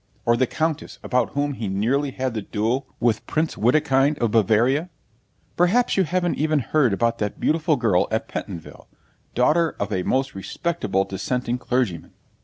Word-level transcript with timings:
Or 0.25 0.35
the 0.35 0.47
countess, 0.47 0.97
about 1.03 1.33
whom 1.33 1.53
he 1.53 1.67
nearly 1.67 2.09
had 2.09 2.33
the 2.33 2.41
duel 2.41 2.87
with 2.99 3.27
Prince 3.27 3.55
Witikind 3.55 4.17
of 4.17 4.31
Bavaria? 4.31 4.89
Perhaps 5.55 5.95
you 5.95 6.05
haven't 6.05 6.39
even 6.39 6.57
heard 6.57 6.91
about 6.91 7.19
that 7.19 7.39
beautiful 7.39 7.75
girl 7.75 8.07
at 8.09 8.27
Pentonville, 8.27 8.87
daughter 9.35 9.75
of 9.79 9.93
a 9.93 10.01
most 10.01 10.33
respectable 10.33 11.03
Dissenting 11.05 11.59
clergyman. 11.59 12.13